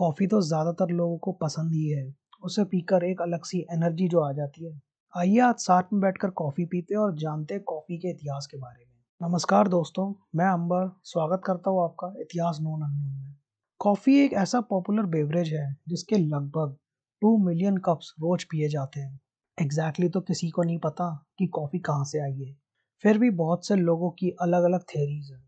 Coffee 0.00 0.26
तो 0.26 0.40
ज़्यादातर 0.40 0.90
लोगों 0.90 1.18
को 1.18 1.32
पसंद 1.32 1.72
ही 1.72 1.88
है। 1.88 2.14
उसे 2.42 2.64
पीकर 2.64 3.04
एक 3.04 3.22
अलग 3.22 3.44
सी 3.44 3.66
एनर्जी 3.72 4.08
जो 4.08 4.20
आ 4.20 4.32
जाती 4.32 4.64
है। 4.64 4.80
आइए 5.16 5.38
आज 5.38 5.54
साथ 5.54 5.82
में 5.92 6.00
बैठकर 6.00 6.30
कॉफ़ी 6.30 6.64
पीते 6.64 6.94
हैं 6.94 7.00
और 7.00 7.16
जानते 7.16 7.54
हैं 7.54 7.62
कॉफ़ी 7.62 7.98
के 7.98 8.10
इतिहास 8.10 8.46
के 8.46 8.56
बारे 8.56 8.84
में। 8.84 9.28
नमस्कार 9.28 9.68
दोस्तों, 9.68 10.14
मैं 10.34 10.46
अंबर, 10.46 11.00
स्वागत 11.04 11.42
करता 11.46 11.70
हूँ 11.70 11.84
आपका 11.84 12.14
इतिहास 12.20 12.58
नोन 12.60 12.82
अननोन 12.82 13.24
में। 13.24 13.36
कॉफ़ी 13.78 14.18
एक 14.18 14.32
ऐसा 14.32 14.60
पॉपुलर 14.60 15.02
बेवरेज 15.02 15.52
है, 15.52 15.76
जिसके 15.88 16.16
लगभग 16.16 16.76
टू 17.20 17.38
मिलियन 17.38 17.76
कप्स 17.76 18.14
रोज 18.20 18.44
पिए 18.44 18.68
जाते 18.68 19.00
हैं। 19.00 19.20
एग्जैक्टली 19.60 20.06
exactly 20.06 20.12
तो 20.12 20.20
किसी 20.20 20.50
को 20.50 20.62
नहीं 20.62 20.78
पता 20.78 21.26
कि 21.38 21.46
कॉफ़ी 21.46 21.78
कहाँ 21.78 22.04
से 22.04 22.20
आई 22.20 22.42
है। 22.42 22.56
फिर 22.98 23.18
भी 23.18 23.30
बहुत 23.30 23.66
से 23.66 23.76
लोगों 23.76 24.10
की 24.10 24.30
अलग 24.30 24.62
अलग 24.62 24.80
थेरीज 24.80 25.30
है। 25.32 25.42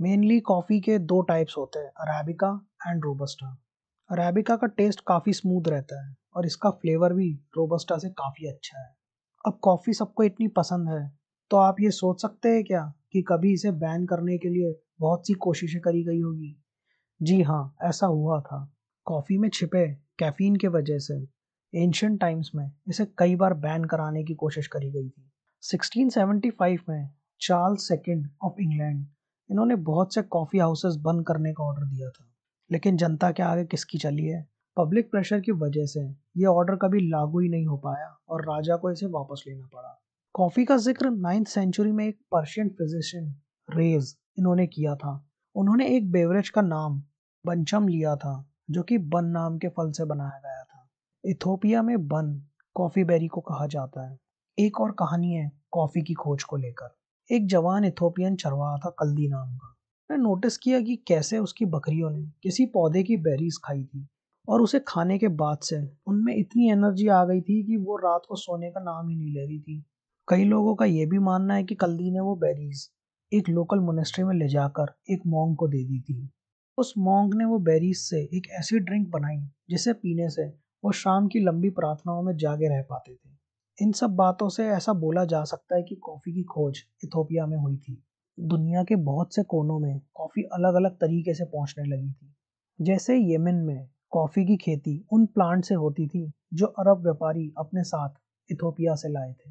मेनली 0.00 0.40
कॉफ़ी 0.40 0.80
के 0.80 0.98
दो 0.98 1.20
टाइप्स 1.20 1.54
होते 1.58 1.78
हैं 1.78 1.88
अरेबिका 1.88 2.68
एंड 2.86 3.04
रोबस्टा 3.04 3.61
अरेबिका 4.12 4.56
का 4.56 4.66
टेस्ट 4.66 5.00
काफ़ी 5.00 5.32
स्मूथ 5.32 5.68
रहता 5.68 6.08
है 6.08 6.14
और 6.36 6.46
इसका 6.46 6.70
फ्लेवर 6.70 7.12
भी 7.12 7.30
रोबस्टा 7.56 7.98
से 7.98 8.08
काफ़ी 8.10 8.48
अच्छा 8.48 8.78
है। 8.78 8.94
अब 9.46 9.58
कॉफ़ी 9.62 9.92
सबको 9.92 10.22
इतनी 10.22 10.48
पसंद 10.48 10.88
है 10.88 11.18
तो 11.50 11.56
आप 11.56 11.76
ये 11.80 11.90
सोच 11.90 12.22
सकते 12.22 12.48
हैं 12.48 12.64
क्या 12.64 12.94
कि 13.12 13.22
कभी 13.22 13.52
इसे 13.52 13.70
बैन 13.70 14.06
करने 14.06 14.38
के 14.38 14.48
लिए 14.48 14.80
बहुत 15.00 15.26
सी 15.26 15.34
कोशिशें 15.34 15.80
करी 15.80 16.04
गई 16.04 16.20
होगी? 16.20 16.56
जी 17.22 17.42
हाँ 17.42 17.76
ऐसा 17.82 18.06
हुआ 18.06 18.40
था। 18.40 18.74
कॉफ़ी 19.06 19.38
में 19.38 19.48
छिपे 19.48 19.86
कैफीन 20.18 20.56
के 20.56 20.68
वजह 20.68 20.98
से 20.98 21.14
एंशियंट 21.74 22.20
टाइम्स 22.20 22.50
में 22.54 22.72
इसे 22.88 23.06
कई 23.18 23.36
बार 23.36 23.54
बैन 23.54 23.84
कराने 23.84 24.24
की 24.24 24.34
कोशिश 24.34 24.66
करी 24.66 24.90
गई 24.90 25.08
थी। 25.08 25.30
1675 25.62 26.88
में 26.88 27.08
चार्ल्स 27.40 27.88
सेकेंड 27.88 28.28
ऑफ़ 28.44 28.60
इंग्लैंड 28.60 29.06
इन्होंने 29.50 29.76
बहुत 29.76 30.14
से 30.14 30.22
कॉफ़ी 30.22 30.58
हाउसेस 30.58 30.96
बंद 30.96 31.26
करने 31.26 31.52
का 31.52 31.64
ऑर्डर 31.64 31.86
दिया 31.86 32.10
था। 32.10 32.28
लेकिन 32.72 32.96
जनता 32.96 33.30
के 33.30 33.42
आगे 33.42 33.64
किसकी 33.64 33.98
चली 33.98 34.26
है? 34.26 34.48
पब्लिक 34.76 35.10
प्रेशर 35.10 35.40
की 35.40 35.52
वजह 35.52 35.86
से 35.86 36.00
ये 36.36 36.44
ऑर्डर 36.44 36.76
कभी 36.76 37.10
लागू 37.10 37.40
ही 37.40 37.48
नहीं 37.48 37.66
हो 37.66 37.76
पाया 37.76 38.18
और 38.28 38.42
राजा 38.42 38.76
को 38.76 38.90
इसे 38.90 39.06
वापस 39.06 39.44
लेना 39.48 39.66
पड़ा। 39.66 40.02
कॉफ़ी 40.34 40.64
का 40.64 40.76
ज़िक्र 40.76 41.10
नाइन्थ 41.10 41.48
सेंचुरी 41.48 41.92
में 41.92 42.08
एक 42.08 42.18
पर्शियन 42.32 42.68
फिजिशियन 42.68 43.34
रेज 43.70 44.16
इन्होंने 44.38 44.66
किया 44.66 44.94
था। 44.94 45.28
उन्होंने 45.54 45.88
एक 45.88 46.10
बेवरेज 46.12 46.48
का 46.48 46.62
नाम 46.62 47.02
बंचम 47.46 47.88
लिया 47.88 48.16
था, 48.16 48.50
जो 48.70 48.82
कि 48.82 48.98
बन 48.98 49.24
नाम 49.24 49.58
के 49.58 49.68
फल 49.68 49.90
से 49.90 50.04
बनाया 50.04 50.38
गया 50.38 50.62
था। 50.62 50.88
इथोपिया 51.24 51.82
में 51.82 52.08
बन 52.08 52.42
कॉफ़ी 52.74 53.04
बेरी 53.04 53.28
को 53.28 53.40
कहा 53.40 53.66
जाता 53.66 54.10
है। 54.10 54.18
एक 54.58 54.80
और 54.80 54.92
कहानी 54.92 55.32
है 55.32 55.52
कॉफ़ी 55.70 56.02
की 56.02 56.14
खोज 56.14 56.44
को 56.44 56.56
लेकर। 56.56 56.96
एक 57.30 57.46
जवान 57.46 57.84
इथोपियन 57.84 58.36
चरवाहा 58.36 58.76
था, 58.76 58.90
कल्दी 58.90 59.28
नाम 59.28 59.56
का। 59.56 59.71
मैं 60.12 60.18
नोटिस 60.18 60.56
किया 60.58 60.80
कि 60.80 60.96
कैसे 60.96 61.38
उसकी 61.38 61.64
बकरियों 61.64 62.10
ने 62.10 62.22
किसी 62.42 62.66
पौधे 62.66 63.02
की 63.02 63.16
बेरीज 63.16 63.58
खाई 63.64 63.84
थी 63.84 64.08
और 64.48 64.62
उसे 64.62 64.80
खाने 64.88 65.18
के 65.18 65.28
बाद 65.28 65.58
से 65.58 65.76
उनमें 66.06 66.34
इतनी 66.36 66.70
एनर्जी 66.70 67.08
आ 67.08 67.24
गई 67.24 67.40
थी 67.40 67.62
कि 67.64 67.76
वो 67.76 67.96
रात 67.96 68.22
को 68.28 68.36
सोने 68.36 68.70
का 68.70 68.80
नाम 68.80 69.08
ही 69.08 69.16
नहीं 69.16 69.32
ले 69.34 69.46
रही 69.46 69.60
थी। 69.60 69.84
कई 70.28 70.44
लोगों 70.44 70.74
का 70.74 70.84
यह 70.84 71.06
भी 71.06 71.18
मानना 71.18 71.54
है 71.54 71.64
कि 71.64 71.74
कल्दी 71.74 72.10
ने 72.10 72.20
वो 72.20 72.36
बेरीज 72.36 72.90
एक 73.32 73.48
लोकल 73.48 73.78
मोनेस्ट्री 73.78 74.24
में 74.24 74.34
ले 74.34 74.48
जाकर 74.48 74.94
एक 75.10 75.22
मोंग 75.26 75.56
को 75.56 75.68
दे 75.68 75.84
दी 75.84 76.00
थी। 76.00 76.30
उस 76.78 76.94
मोंग 76.98 77.34
ने 77.34 77.44
वो 77.44 77.58
बेरीज 77.58 77.96
से 77.96 78.20
एक 78.20 78.50
ऐसी 78.50 78.78
ड्रिंक 78.78 79.08
बनाई 79.08 79.48
जिसे 79.70 79.92
पीने 79.92 80.30
से 80.30 80.48
वो 80.84 80.92
शाम 80.92 81.28
की 81.28 81.40
लंबी 81.40 81.70
प्रार्थनाओं 81.70 82.22
में 82.22 82.36
जागे 82.36 82.68
रह 82.68 82.82
पाते 82.82 83.14
थे। 83.14 83.30
इन 83.82 83.92
सब 83.92 84.10
बातों 84.10 84.48
से 84.48 84.66
ऐसा 84.66 84.92
बोला 84.92 85.24
जा 85.24 85.44
सकता 85.44 85.76
है 85.76 85.82
कि 85.82 85.94
कॉफ़ी 85.94 86.32
की 86.32 86.42
खोज 86.42 86.78
इथोपिया 87.04 87.46
में 87.46 87.58
हुई 87.58 87.76
थी। 87.76 88.04
दुनिया 88.40 88.84
के 88.84 88.96
बहुत 88.96 89.34
से 89.34 89.42
कोनों 89.42 89.78
में 89.78 90.00
कॉफ़ी 90.14 90.42
अलग 90.42 90.74
अलग 90.74 90.90
तरीके 90.90 91.34
से 91.34 91.44
पहुँचने 91.44 91.84
लगी 91.84 92.12
थी। 92.12 92.34
जैसे 92.80 93.16
येमेन 93.16 93.54
में 93.54 93.88
कॉफ़ी 94.10 94.44
की 94.44 94.56
खेती 94.56 95.06
उन 95.12 95.26
प्लांट 95.26 95.64
से 95.64 95.74
होती 95.74 96.06
थी 96.06 96.32
जो 96.54 96.66
अरब 96.66 97.02
व्यापारी 97.02 97.54
अपने 97.58 97.82
साथ 97.82 98.10
इथोपिया 98.50 98.94
से 98.94 99.08
लाए 99.08 99.32
थे। 99.32 99.50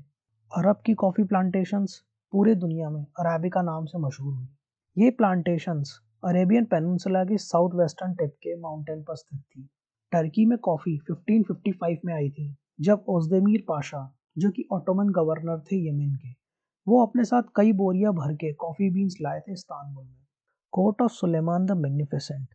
अरब 0.51 0.81
की 0.85 0.93
कॉफ़ी 0.93 1.23
प्लांटेशंस 1.23 2.03
पूरे 2.31 2.55
दुनिया 2.55 2.89
में 2.89 3.01
अरेबिका 3.03 3.61
नाम 3.61 3.85
से 3.85 3.99
मशहूर 3.99 4.33
हुई। 4.33 4.47
ये 4.97 5.11
प्लांटेशंस 5.11 5.99
अरेबियन 6.25 6.65
पेनिनसुला 6.65 7.23
की 7.25 7.37
साउथ 7.37 7.69
वेस्टर्न 7.75 8.13
टिप 8.13 8.29
के 8.29 8.59
माउंटेन 8.59 9.03
पर 9.03 9.15
स्थित 9.15 9.39
थी। 9.39 9.69
टर्की 10.11 10.45
में 10.45 10.57
कॉफ़ी 10.57 10.97
1555 10.97 11.97
में 12.05 12.13
आई 12.13 12.29
थी, 12.29 12.55
जब 12.81 13.05
ओजदेमीर 13.09 13.65
पाशा, 13.67 14.17
जो 14.37 14.49
कि 14.49 14.67
ऑटोमन 14.71 15.09
गवर्नर 15.09 15.59
थे 15.59 15.89
यमन 15.89 16.15
के 16.15 16.40
वो 16.87 17.05
अपने 17.05 17.23
साथ 17.23 17.43
कई 17.55 17.73
बोरिया 17.73 18.11
भर 18.11 18.33
के 18.33 18.53
कॉफ़ी 18.53 18.89
बीन्स 18.89 19.15
लाए 19.21 19.39
थे 19.39 19.53
इस्तानबुल 19.53 20.05
में। 20.05 20.25
Court 20.71 21.01
of 21.01 21.11
Suleiman 21.11 21.65
the 21.65 21.71
Magnificent 21.71 22.47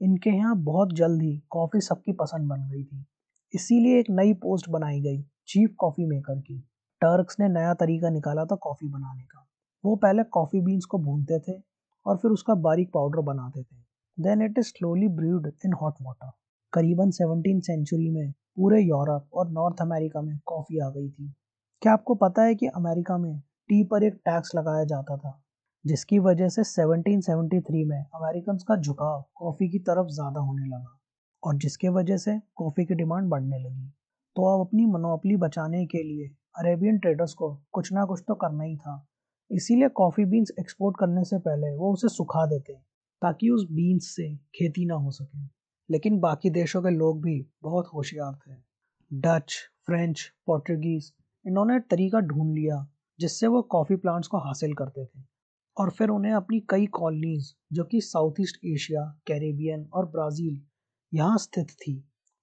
इनके 0.00 0.30
यहाँ 0.30 0.56
बहुत 0.56 0.92
जल्द 0.92 1.22
ही 1.22 1.42
कॉफ़ी 1.50 1.80
सबकी 1.80 2.12
पसंद 2.12 2.48
बन 2.48 2.68
गई 2.68 2.84
थी। 2.84 3.04
इसीलिए 3.54 3.98
एक 4.00 4.06
नई 4.10 4.32
पोस्ट 4.34 4.68
बनाई 4.68 5.00
गई 5.00 5.22
चीफ 5.46 5.74
कॉफ़ी 5.78 6.06
मेकर 6.06 6.40
की। 6.40 6.58
टर्क्स 7.00 7.40
ने 7.40 7.48
नया 7.48 7.74
तरीका 7.74 8.10
निकाला 8.10 8.44
था 8.44 8.56
कॉफ़ी 8.56 8.88
बनाने 8.88 9.22
का। 9.22 9.46
वो 9.84 9.96
पहले 9.96 10.22
कॉफ़ी 10.22 10.60
बीन्स 10.60 10.84
को 10.84 10.98
भूनते 10.98 11.38
थे 11.38 11.60
और 12.06 12.16
फिर 12.16 12.30
उसका 12.30 12.54
बारीक 12.54 12.90
पाउडर 12.94 13.20
बनाते 13.20 13.62
थे। 13.62 13.76
Then 14.18 14.42
it 14.42 14.58
is 14.58 14.66
slowly 14.66 15.08
brewed 15.08 15.52
in 15.64 15.72
hot 15.72 15.94
water 16.02 16.30
करीबन 16.72 17.10
सेवनटीन 17.10 17.60
सेंचुरी 17.60 18.10
में 18.10 18.32
पूरे 18.56 18.82
यूरोप 18.82 19.34
और 19.34 19.50
नॉर्थ 19.50 19.82
अमेरिका 19.82 20.22
में 20.22 20.38
कॉफ़ी 20.46 20.78
आ 20.78 20.88
गई 20.88 21.08
थी। 21.10 21.32
क्या 21.82 21.92
आपको 21.92 22.14
पता 22.14 22.42
है 22.42 22.54
कि 22.54 22.66
अमेरिका 22.66 23.18
में 23.18 23.42
टी 23.70 23.84
पर 23.84 24.02
एक 24.02 24.14
टैक्स 24.14 24.54
लगाया 24.54 24.84
जाता 24.84 25.16
था, 25.16 25.42
जिसकी 25.86 26.18
वजह 26.18 26.48
से 26.48 26.64
1773 26.64 27.84
में 27.84 27.98
अमेरिकन 27.98 28.56
का 28.56 28.76
झुकाव 28.76 29.24
कॉफ़ी 29.34 29.68
की 29.68 29.78
तरफ़ 29.78 30.06
ज़्यादा 30.06 30.40
होने 30.40 30.66
लगा 30.66 30.98
और 31.42 31.56
जिसके 31.56 31.88
वजह 31.88 32.16
से 32.16 32.40
कॉफ़ी 32.56 32.84
की 32.84 32.94
डिमांड 32.94 33.28
बढ़ने 33.28 33.58
लगी। 33.58 33.88
तो 34.36 34.54
अब 34.54 34.66
अपनी 34.66 34.86
मनोपली 34.86 35.36
बचाने 35.36 35.86
के 35.86 36.02
लिए 36.02 36.28
अरेबियन 36.58 36.98
ट्रेडर्स 36.98 37.34
को 37.34 37.54
कुछ 37.72 37.92
ना 37.92 38.04
कुछ 38.04 38.22
तो 38.28 38.34
करना 38.34 38.64
ही 38.64 38.76
था। 38.76 39.08
इसीलिए 39.50 39.88
कॉफ़ी 39.88 40.24
बीन्स 40.24 40.52
एक्सपोर्ट 40.60 40.96
करने 41.00 41.24
से 41.24 41.38
पहले 41.38 41.74
वो 41.76 41.92
उसे 41.92 42.08
सुखा 42.08 42.46
देते, 42.46 42.72
ताकि 43.22 43.50
उस 43.50 43.66
बीन्स 43.70 44.16
से 44.16 44.36
खेती 44.36 44.86
ना 44.86 44.94
हो 44.94 45.10
सके। 45.10 45.46
लेकिन 45.90 46.20
बाकी 46.20 46.50
देशों 46.50 46.82
के 46.82 46.90
लोग 46.90 47.22
भी 47.22 47.46
बहुत 47.62 47.86
होशियार 47.94 48.34
थे। 48.34 48.54
डच 49.12 49.54
फ्रेंच 49.86 50.32
पोर्टुगीज 50.46 51.12
इन्होंने 51.46 51.80
तरीका 51.80 52.20
ढूंढ 52.20 52.54
लिया 52.54 52.86
जिससे 53.20 53.46
वो 53.46 53.62
कॉफ़ी 53.70 53.96
प्लांट्स 53.96 54.28
को 54.28 54.38
हासिल 54.38 54.72
करते 54.74 55.04
थे 55.04 55.22
और 55.76 55.90
फिर 55.90 56.08
उन्हें 56.08 56.32
अपनी 56.32 56.60
कई 56.70 56.86
कॉलोनीज 56.92 57.54
जो 57.72 57.84
कि 57.84 58.00
साउथ 58.02 58.40
ईस्ट 58.40 58.64
एशिया 58.66 59.02
कैरेबियन 59.26 59.88
और 59.94 60.06
ब्राज़ील 60.08 60.60
यहाँ 61.12 61.38
स्थित 61.38 61.70
थी, 61.72 61.94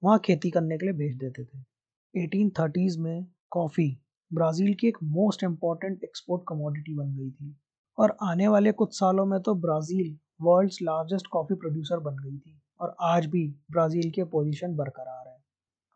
वहाँ 0.03 0.19
खेती 0.25 0.49
करने 0.51 0.77
के 0.77 0.85
लिए 0.85 0.95
भेज 0.95 1.15
देते 1.17 1.43
थे। 1.43 2.23
एटीन 2.23 2.49
थर्टीज़ 2.59 2.99
में 2.99 3.25
कॉफ़ी 3.51 3.89
ब्राज़ील 4.31 4.73
की 4.73 4.87
एक 4.87 4.97
मोस्ट 5.03 5.43
इंपॉर्टेंट 5.43 6.03
एक्सपोर्ट 6.03 6.43
कमोडिटी 6.47 6.95
बन 6.95 7.15
गई 7.15 7.29
थी 7.31 7.55
और 7.97 8.15
आने 8.23 8.47
वाले 8.47 8.71
कुछ 8.73 8.93
सालों 8.93 9.25
में 9.25 9.39
तो 9.41 9.55
Brazil 9.57 10.17
world's 10.41 10.77
largest 10.81 11.27
coffee 11.27 11.55
producer 11.55 11.99
बन 11.99 12.17
गई 12.17 12.37
थी 12.37 12.59
और 12.79 12.95
आज 13.03 13.25
भी 13.25 13.47
ब्राज़ील 13.71 14.09
के 14.11 14.23
पोजीशन 14.25 14.75
बरकरार 14.75 15.27
है। 15.27 15.37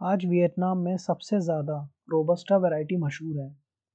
आज 0.01 0.25
वियतनाम 0.25 0.77
में 0.77 0.95
सबसे 0.99 1.39
ज़्यादा 1.39 1.75
रोबस्टा 2.11 2.57
वैरायटी 2.57 2.97
मशहूर 2.97 3.39
है। 3.39 3.49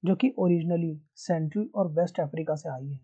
जो 0.06 0.14
कि 0.14 0.34
ओरिजिनली 0.38 1.02
सेंट्रल 1.14 1.68
और 1.74 1.86
वेस्ट 1.88 2.20
अफ्रीका 2.20 2.54
से 2.54 2.68
आई 2.68 2.88
है। 2.88 3.00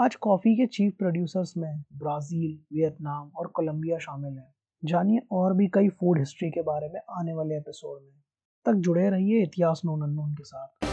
आज 0.00 0.14
कॉफ़ी 0.14 0.54
के 0.54 0.66
चीफ 0.66 0.94
प्रोड्यूसर्स 0.98 1.56
में 1.56 1.84
ब्राज़ील 1.92 2.76
वियतनाम 2.76 3.30
और 3.36 3.46
कोलंबिया 3.46 3.98
शामिल 3.98 4.38
हैं। 4.38 4.54
जानिए 4.84 5.20
और 5.32 5.54
भी 5.54 5.66
कई 5.66 5.88
फ़ूड 5.88 6.18
हिस्ट्री 6.18 6.50
के 6.50 6.62
बारे 6.62 6.88
में 6.88 7.00
आने 7.10 7.34
वाले 7.34 7.56
एपिसोड 7.56 8.02
में। 8.02 8.20
तक 8.66 8.72
जुड़े 8.72 9.10
रहिए 9.10 9.42
इतिहास 9.42 9.82
नोन 9.84 10.34
के 10.34 10.44
साथ। 10.44 10.84